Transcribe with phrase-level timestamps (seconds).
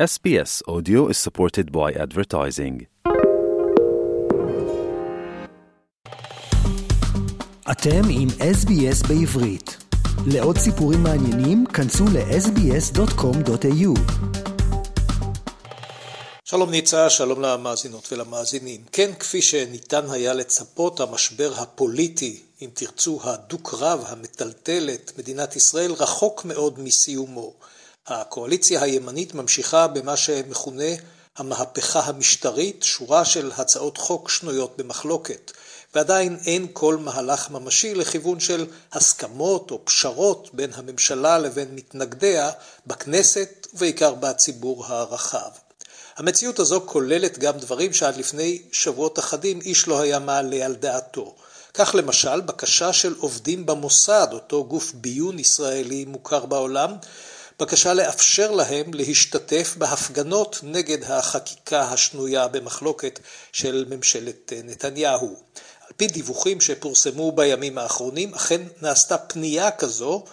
[0.00, 2.84] SBS Audio is supported by advertising.
[7.70, 9.76] אתם עם SBS בעברית.
[10.26, 14.00] לעוד סיפורים מעניינים, כנסו ל-sbs.com.au.
[16.44, 18.80] שלום ניצה, שלום למאזינות ולמאזינים.
[18.92, 26.44] כן, כפי שניתן היה לצפות, המשבר הפוליטי, אם תרצו, הדו-קרב, המטלטל את מדינת ישראל, רחוק
[26.44, 27.52] מאוד מסיומו.
[28.06, 30.92] הקואליציה הימנית ממשיכה במה שמכונה
[31.36, 35.52] המהפכה המשטרית, שורה של הצעות חוק שנויות במחלוקת,
[35.94, 42.50] ועדיין אין כל מהלך ממשי לכיוון של הסכמות או פשרות בין הממשלה לבין מתנגדיה
[42.86, 45.50] בכנסת ובעיקר בציבור הרחב.
[46.16, 51.34] המציאות הזו כוללת גם דברים שעד לפני שבועות אחדים איש לא היה מעלה על דעתו.
[51.74, 56.96] כך למשל בקשה של עובדים במוסד, אותו גוף ביון ישראלי מוכר בעולם,
[57.62, 63.20] בקשה לאפשר להם להשתתף בהפגנות נגד החקיקה השנויה במחלוקת
[63.52, 65.36] של ממשלת נתניהו.
[65.86, 70.24] על פי דיווחים שפורסמו בימים האחרונים, אכן נעשתה פנייה כזו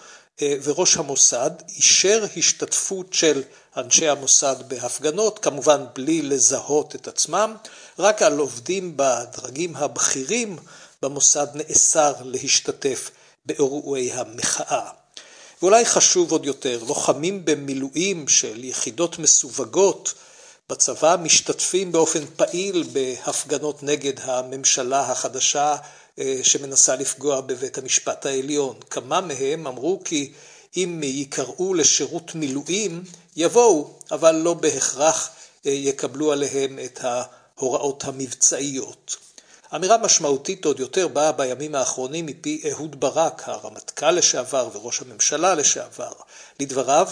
[0.42, 3.42] אה, וראש המוסד אישר השתתפות של
[3.76, 7.56] אנשי המוסד בהפגנות, כמובן בלי לזהות את עצמם,
[7.98, 10.58] רק על עובדים בדרגים הבכירים
[11.02, 13.10] במוסד נאסר להשתתף
[13.46, 14.99] באירועי המחאה.
[15.62, 20.14] ואולי חשוב עוד יותר, לוחמים במילואים של יחידות מסווגות
[20.70, 25.76] בצבא משתתפים באופן פעיל בהפגנות נגד הממשלה החדשה
[26.18, 28.76] אה, שמנסה לפגוע בבית המשפט העליון.
[28.90, 30.32] כמה מהם אמרו כי
[30.76, 33.02] אם ייקראו לשירות מילואים,
[33.36, 35.30] יבואו, אבל לא בהכרח
[35.66, 39.16] אה, יקבלו עליהם את ההוראות המבצעיות.
[39.74, 46.12] אמירה משמעותית עוד יותר באה בימים האחרונים מפי אהוד ברק, הרמטכ"ל לשעבר וראש הממשלה לשעבר.
[46.60, 47.08] לדבריו,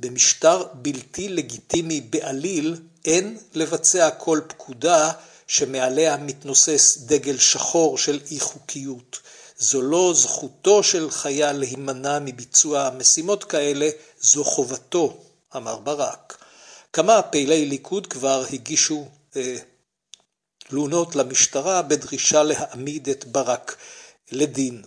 [0.00, 5.12] במשטר בלתי לגיטימי בעליל אין לבצע כל פקודה
[5.46, 9.18] שמעליה מתנוסס דגל שחור של אי חוקיות.
[9.58, 13.88] זו לא זכותו של חייל להימנע מביצוע משימות כאלה,
[14.20, 15.16] זו חובתו,
[15.56, 16.36] אמר ברק.
[16.92, 19.56] כמה פעילי ליכוד כבר הגישו אה,
[20.70, 23.76] תלונות למשטרה בדרישה להעמיד את ברק
[24.32, 24.82] לדין.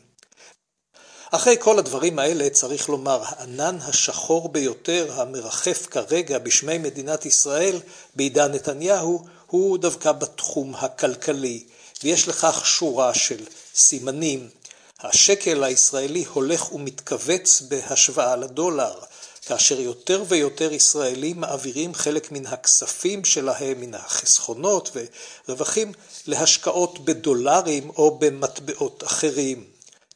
[1.31, 7.79] אחרי כל הדברים האלה צריך לומר, הענן השחור ביותר המרחף כרגע בשמי מדינת ישראל
[8.15, 11.63] בעידן נתניהו הוא דווקא בתחום הכלכלי,
[12.03, 13.45] ויש לכך שורה של
[13.75, 14.49] סימנים.
[14.99, 18.93] השקל הישראלי הולך ומתכווץ בהשוואה לדולר.
[19.45, 24.97] כאשר יותר ויותר ישראלים מעבירים חלק מן הכספים שלהם, מן החסכונות
[25.47, 25.91] ורווחים,
[26.27, 29.63] להשקעות בדולרים או במטבעות אחרים.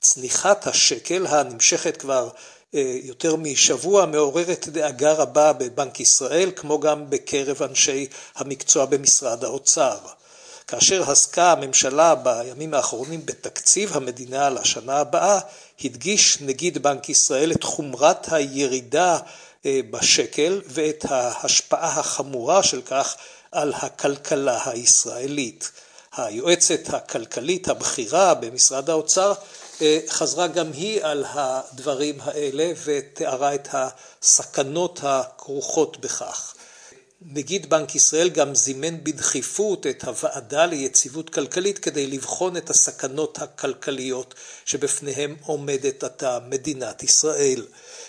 [0.02, 2.30] צניחת השקל הנמשכת כבר
[2.76, 9.98] אה, יותר משבוע מעוררת דאגה רבה בבנק ישראל, כמו גם בקרב אנשי המקצוע במשרד האוצר.
[10.68, 15.40] כאשר עסקה הממשלה בימים האחרונים בתקציב המדינה לשנה הבאה,
[15.84, 19.18] הדגיש נגיד בנק ישראל את חומרת הירידה
[19.66, 23.16] אה, בשקל ואת ההשפעה החמורה של כך
[23.52, 25.72] על הכלכלה הישראלית.
[26.18, 29.34] היועצת הכלכלית הבכירה במשרד האוצר
[29.82, 36.54] אה, חזרה גם היא על הדברים האלה ותיארה את הסכנות הכרוכות בכך.
[37.22, 44.36] נגיד בנק ישראל גם זימן בדחיפות את הוועדה ליציבות כלכלית כדי לבחון את הסכנות הכלכליות
[44.66, 47.66] שבפניהם עומדת עתה מדינת ישראל.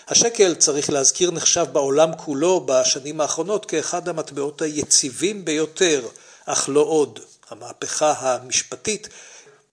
[0.07, 6.07] השקל, צריך להזכיר, נחשב בעולם כולו בשנים האחרונות כאחד המטבעות היציבים ביותר,
[6.45, 7.19] אך לא עוד.
[7.49, 9.09] המהפכה המשפטית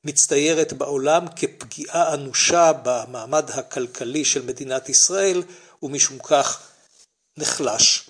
[0.04, 5.42] מצטיירת בעולם כפגיעה אנושה במעמד הכלכלי של מדינת ישראל,
[5.82, 6.60] ומשום כך
[7.36, 8.05] נחלש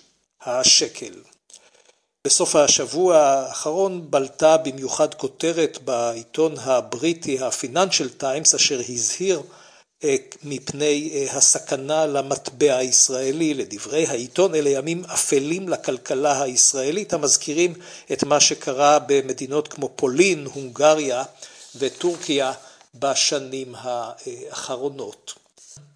[0.47, 1.13] השקל.
[2.27, 9.41] בסוף השבוע האחרון בלטה במיוחד כותרת בעיתון הבריטי הפיננשל טיימס אשר הזהיר
[10.03, 13.53] אה, מפני אה, הסכנה למטבע הישראלי.
[13.53, 17.73] לדברי העיתון אלה ימים אפלים לכלכלה הישראלית המזכירים
[18.11, 21.23] את מה שקרה במדינות כמו פולין, הונגריה
[21.75, 22.53] וטורקיה
[22.95, 25.46] בשנים האחרונות.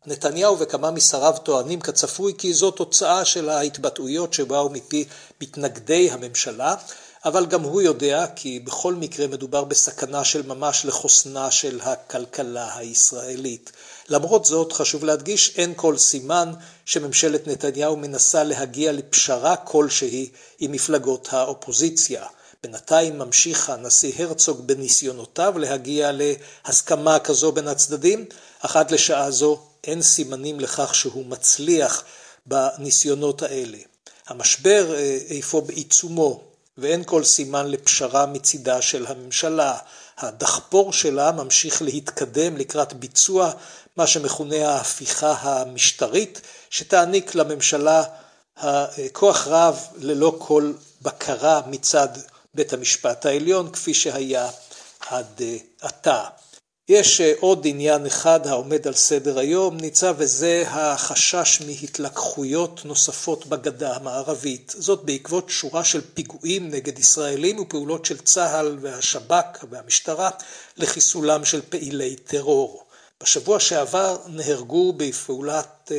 [0.06, 5.06] נתניהו וכמה משריו טוענים כצפוי כי זו תוצאה של ההתבטאויות שבאו מפי
[5.42, 6.75] מתנגדי הממשלה,
[7.25, 13.71] אבל גם הוא יודע כי בכל מקרה מדובר בסכנה של ממש לחוסנה של הכלכלה הישראלית.
[14.09, 16.53] למרות זאת, חשוב להדגיש, אין כל סימן
[16.86, 22.25] שממשלת נתניהו מנסה להגיע לפשרה כלשהי עם מפלגות האופוזיציה.
[22.63, 28.25] בינתיים ממשיך הנשיא הרצוג בניסיונותיו להגיע להסכמה כזו בין הצדדים,
[28.60, 32.04] אך עד לשעה זו אין סימנים לכך שהוא מצליח
[32.46, 33.78] בניסיונות האלה.
[34.28, 34.96] המשבר
[35.30, 36.42] איפה בעיצומו,
[36.78, 39.78] ואין כל סימן לפשרה מצידה של הממשלה.
[40.18, 43.52] הדחפור שלה ממשיך להתקדם לקראת ביצוע
[43.98, 48.04] מה שמכונה ההפיכה המשטרית, שתעניק לממשלה
[49.12, 52.10] כוח רב ללא כל בקרה מצד
[52.53, 54.50] בית המשפט העליון, כפי שהיה
[55.00, 55.42] עד
[55.81, 56.24] עתה.
[56.89, 64.74] יש עוד עניין אחד העומד על סדר היום, ניצב, וזה החשש מהתלקחויות נוספות בגדה המערבית.
[64.77, 70.30] זאת בעקבות שורה של פיגועים נגד ישראלים ופעולות של צה"ל והשב"כ והמשטרה
[70.77, 72.83] לחיסולם של פעילי טרור.
[73.24, 75.92] בשבוע שעבר נהרגו בפעולת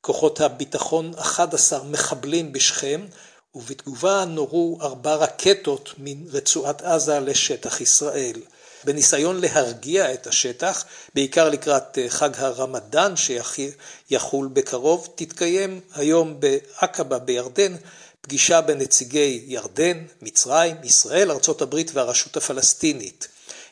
[0.00, 3.06] כוחות הביטחון 11 מחבלים בשכם,
[3.54, 8.40] ובתגובה נורו ארבע רקטות מרצועת עזה לשטח ישראל.
[8.84, 10.84] בניסיון להרגיע את השטח,
[11.14, 17.76] בעיקר לקראת חג הרמדאן שיחול בקרוב, תתקיים היום בעקבה בירדן
[18.20, 23.28] פגישה בנציגי ירדן, מצרים, ישראל, ארה"ב והרשות הפלסטינית.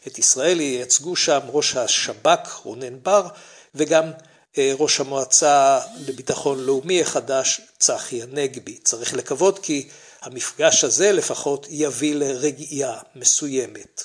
[0.06, 3.28] את ישראל ייצגו שם ראש השב"כ רונן בר
[3.74, 4.10] וגם
[4.58, 8.78] ראש המועצה לביטחון לאומי החדש צחי הנגבי.
[8.84, 9.88] צריך לקוות כי
[10.22, 14.04] המפגש הזה לפחות יביא לרגיעה מסוימת.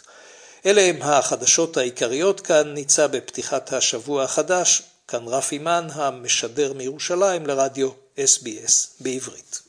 [0.66, 7.90] אלה הם החדשות העיקריות כאן, ניצה בפתיחת השבוע החדש, כאן רפי מן המשדר מירושלים לרדיו
[8.18, 9.62] SBS בעברית.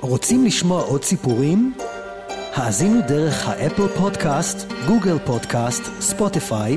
[0.00, 1.74] רוצים לשמוע עוד סיפורים?
[2.54, 6.76] האזינו דרך האפל פודקאסט, גוגל פודקאסט, ספוטיפיי,